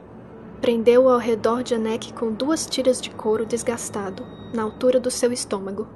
Prendeu-o 0.61 1.09
ao 1.09 1.19
redor 1.19 1.63
de 1.63 1.75
Anek 1.75 2.13
com 2.13 2.33
duas 2.33 2.67
tiras 2.67 3.01
de 3.01 3.11
couro 3.11 3.47
desgastado, 3.47 4.25
na 4.53 4.63
altura 4.63 5.01
do 5.01 5.11
seu 5.11 5.33
estômago. 5.33 5.89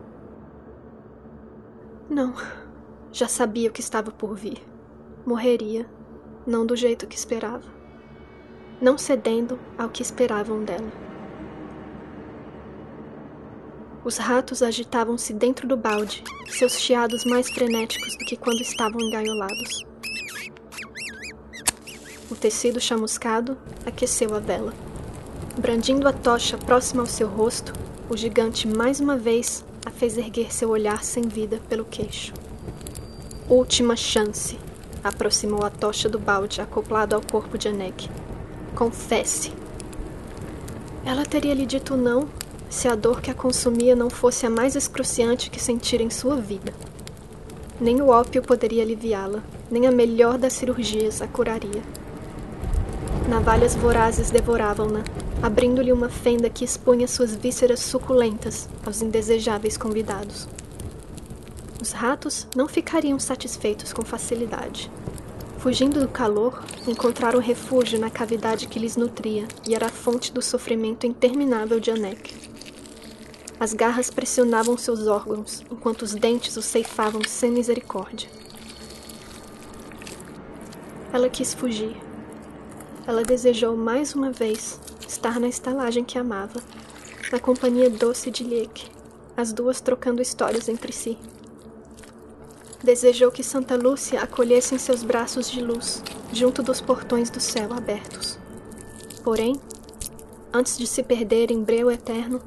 Não, 2.08 2.34
já 3.12 3.28
sabia 3.28 3.68
o 3.68 3.72
que 3.72 3.82
estava 3.82 4.10
por 4.10 4.34
vir. 4.34 4.66
Morreria, 5.26 5.86
não 6.46 6.64
do 6.64 6.74
jeito 6.74 7.06
que 7.06 7.16
esperava. 7.16 7.68
Não 8.80 8.96
cedendo 8.96 9.58
ao 9.76 9.90
que 9.90 10.00
esperavam 10.00 10.64
dela. 10.64 10.90
Os 14.02 14.16
ratos 14.16 14.62
agitavam-se 14.62 15.34
dentro 15.34 15.68
do 15.68 15.76
balde, 15.76 16.24
seus 16.48 16.78
chiados 16.80 17.26
mais 17.26 17.50
frenéticos 17.50 18.16
do 18.16 18.24
que 18.24 18.38
quando 18.38 18.62
estavam 18.62 18.98
engaiolados. 19.02 19.86
O 22.30 22.34
tecido 22.34 22.80
chamuscado 22.80 23.58
aqueceu 23.84 24.34
a 24.34 24.38
vela. 24.38 24.72
Brandindo 25.58 26.08
a 26.08 26.12
tocha 26.12 26.56
próxima 26.56 27.02
ao 27.02 27.06
seu 27.06 27.28
rosto, 27.28 27.74
o 28.08 28.16
gigante 28.16 28.66
mais 28.66 28.98
uma 28.98 29.18
vez 29.18 29.62
a 29.84 29.90
fez 29.90 30.16
erguer 30.16 30.52
seu 30.52 30.70
olhar 30.70 31.02
sem 31.02 31.22
vida 31.22 31.60
pelo 31.68 31.84
queixo. 31.84 32.32
Última 33.48 33.96
chance, 33.96 34.58
aproximou 35.02 35.64
a 35.64 35.70
tocha 35.70 36.08
do 36.08 36.18
balde 36.18 36.60
acoplado 36.60 37.14
ao 37.14 37.22
corpo 37.22 37.56
de 37.56 37.68
Anek. 37.68 38.10
Confesse. 38.74 39.52
Ela 41.04 41.24
teria 41.24 41.54
lhe 41.54 41.64
dito 41.64 41.96
não 41.96 42.28
se 42.68 42.86
a 42.86 42.94
dor 42.94 43.20
que 43.20 43.30
a 43.30 43.34
consumia 43.34 43.96
não 43.96 44.10
fosse 44.10 44.44
a 44.44 44.50
mais 44.50 44.76
excruciante 44.76 45.50
que 45.50 45.60
sentira 45.60 46.02
em 46.02 46.10
sua 46.10 46.36
vida. 46.36 46.72
Nem 47.80 48.02
o 48.02 48.08
ópio 48.08 48.42
poderia 48.42 48.82
aliviá-la, 48.82 49.42
nem 49.70 49.86
a 49.86 49.90
melhor 49.90 50.36
das 50.36 50.52
cirurgias 50.52 51.22
a 51.22 51.26
curaria. 51.26 51.82
Navalhas 53.28 53.74
vorazes 53.74 54.30
devoravam-na, 54.30 55.04
abrindo-lhe 55.42 55.92
uma 55.92 56.08
fenda 56.08 56.48
que 56.48 56.64
expunha 56.64 57.06
suas 57.06 57.36
vísceras 57.36 57.80
suculentas 57.80 58.66
aos 58.86 59.02
indesejáveis 59.02 59.76
convidados. 59.76 60.48
Os 61.78 61.92
ratos 61.92 62.48
não 62.56 62.66
ficariam 62.66 63.18
satisfeitos 63.18 63.92
com 63.92 64.02
facilidade. 64.02 64.90
Fugindo 65.58 66.00
do 66.00 66.08
calor, 66.08 66.64
encontraram 66.86 67.38
refúgio 67.38 68.00
na 68.00 68.08
cavidade 68.08 68.66
que 68.66 68.78
lhes 68.78 68.96
nutria 68.96 69.46
e 69.68 69.74
era 69.74 69.86
a 69.86 69.90
fonte 69.90 70.32
do 70.32 70.40
sofrimento 70.40 71.06
interminável 71.06 71.78
de 71.78 71.90
Anek. 71.90 72.34
As 73.60 73.74
garras 73.74 74.08
pressionavam 74.08 74.78
seus 74.78 75.06
órgãos, 75.06 75.62
enquanto 75.70 76.00
os 76.00 76.14
dentes 76.14 76.56
os 76.56 76.64
ceifavam 76.64 77.20
sem 77.28 77.50
misericórdia. 77.50 78.30
Ela 81.12 81.28
quis 81.28 81.52
fugir. 81.52 82.07
Ela 83.08 83.22
desejou 83.22 83.74
mais 83.74 84.14
uma 84.14 84.30
vez 84.30 84.78
estar 85.08 85.40
na 85.40 85.48
estalagem 85.48 86.04
que 86.04 86.18
amava, 86.18 86.60
na 87.32 87.40
companhia 87.40 87.88
doce 87.88 88.30
de 88.30 88.44
Liek, 88.44 88.84
as 89.34 89.50
duas 89.50 89.80
trocando 89.80 90.20
histórias 90.20 90.68
entre 90.68 90.92
si. 90.92 91.16
Desejou 92.84 93.32
que 93.32 93.42
Santa 93.42 93.76
Lúcia 93.76 94.22
acolhesse 94.22 94.74
em 94.74 94.78
seus 94.78 95.02
braços 95.02 95.50
de 95.50 95.62
luz, 95.62 96.04
junto 96.34 96.62
dos 96.62 96.82
portões 96.82 97.30
do 97.30 97.40
céu 97.40 97.72
abertos. 97.72 98.38
Porém, 99.24 99.58
antes 100.52 100.76
de 100.76 100.86
se 100.86 101.02
perder 101.02 101.50
em 101.50 101.64
breu 101.64 101.90
eterno, 101.90 102.42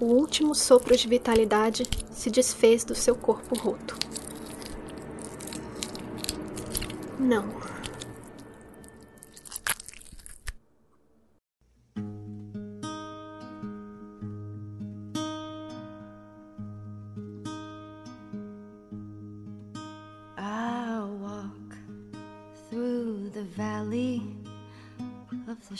o 0.00 0.06
último 0.06 0.52
sopro 0.52 0.96
de 0.96 1.06
vitalidade 1.06 1.88
se 2.10 2.28
desfez 2.28 2.82
do 2.82 2.96
seu 2.96 3.14
corpo 3.14 3.56
roto. 3.56 3.96
Não. 7.20 7.61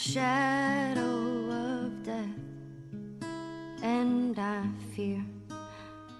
Shadow 0.03 1.49
of 1.49 2.03
death. 2.03 2.27
and 3.81 4.37
I 4.37 4.65
fear 4.93 5.23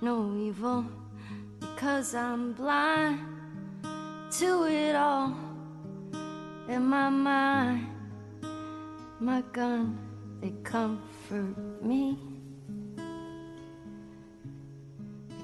no 0.02 0.34
evil 0.38 0.86
because 1.60 2.16
I'm 2.16 2.54
blind 2.54 3.20
to 4.40 4.64
it 4.68 4.96
all. 4.96 5.36
In 6.70 6.86
my 6.86 7.10
mind, 7.10 7.88
my 9.20 9.44
gun, 9.52 10.00
they 10.40 10.54
comfort 10.64 11.84
me 11.84 12.18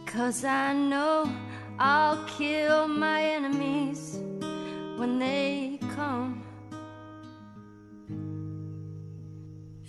because 0.06 0.46
I 0.46 0.72
know 0.72 1.30
I'll 1.78 2.24
kill 2.24 2.88
my 2.88 3.22
enemies 3.22 4.22
when 4.98 5.20
they 5.20 5.78
come. 5.94 6.39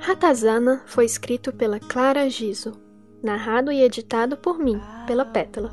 Ratazana 0.00 0.82
foi 0.86 1.04
escrito 1.04 1.52
pela 1.52 1.78
Clara 1.78 2.28
Giso, 2.30 2.72
narrado 3.22 3.70
e 3.70 3.82
editado 3.82 4.36
por 4.36 4.58
mim, 4.58 4.80
pela 5.06 5.24
Pétala. 5.24 5.72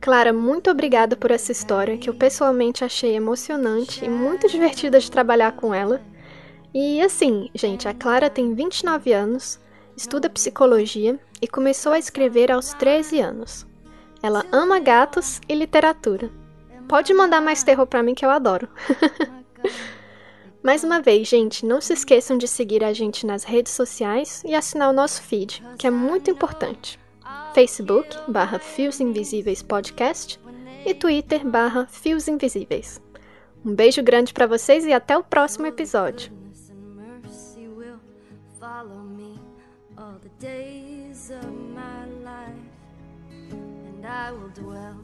Clara, 0.00 0.32
muito 0.32 0.70
obrigada 0.70 1.16
por 1.16 1.30
essa 1.30 1.50
história 1.50 1.96
que 1.96 2.08
eu 2.08 2.14
pessoalmente 2.14 2.84
achei 2.84 3.16
emocionante 3.16 4.04
e 4.04 4.08
muito 4.08 4.48
divertida 4.48 5.00
de 5.00 5.10
trabalhar 5.10 5.52
com 5.52 5.74
ela. 5.74 6.00
E 6.74 7.00
assim, 7.00 7.48
gente, 7.54 7.88
a 7.88 7.94
Clara 7.94 8.28
tem 8.28 8.54
29 8.54 9.12
anos, 9.12 9.58
estuda 9.96 10.28
psicologia 10.28 11.18
e 11.40 11.48
começou 11.48 11.92
a 11.92 11.98
escrever 11.98 12.52
aos 12.52 12.74
13 12.74 13.20
anos. 13.20 13.66
Ela 14.22 14.44
ama 14.52 14.78
gatos 14.78 15.40
e 15.48 15.54
literatura. 15.54 16.43
Pode 16.88 17.12
mandar 17.14 17.40
mais 17.40 17.62
terror 17.62 17.86
para 17.86 18.02
mim 18.02 18.14
que 18.14 18.24
eu 18.24 18.30
adoro. 18.30 18.68
mais 20.62 20.84
uma 20.84 21.00
vez, 21.00 21.28
gente, 21.28 21.64
não 21.64 21.80
se 21.80 21.92
esqueçam 21.92 22.36
de 22.36 22.46
seguir 22.46 22.84
a 22.84 22.92
gente 22.92 23.26
nas 23.26 23.44
redes 23.44 23.72
sociais 23.72 24.42
e 24.44 24.54
assinar 24.54 24.90
o 24.90 24.92
nosso 24.92 25.22
feed, 25.22 25.62
que 25.78 25.86
é 25.86 25.90
muito 25.90 26.30
importante. 26.30 26.98
Facebook, 27.54 28.16
barra 28.28 28.58
Fios 28.58 29.00
Invisíveis 29.00 29.62
Podcast 29.62 30.40
e 30.84 30.92
Twitter, 30.92 31.46
barra 31.46 31.86
Fios 31.86 32.28
Invisíveis. 32.28 33.00
Um 33.64 33.74
beijo 33.74 34.02
grande 34.02 34.32
para 34.32 34.46
vocês 34.46 34.84
e 34.84 34.92
até 34.92 35.16
o 35.16 35.24
próximo 35.24 35.66
episódio. 35.66 36.32
I 44.24 44.30
will 44.30 44.48
dwell 44.50 45.03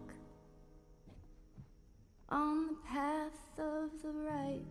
on 2.31 2.67
the 2.67 2.75
path 2.87 3.59
of 3.59 3.89
the 4.01 4.09
right. 4.09 4.63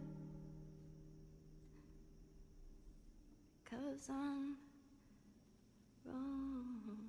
Cause 3.68 4.08
I'm 4.08 4.56
wrong. 6.06 6.99